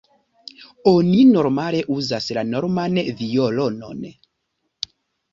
Oni 0.91 1.17
normale 1.33 1.81
uzas 1.95 2.29
la 2.37 2.43
norman 2.53 2.97
violonon. 3.19 4.01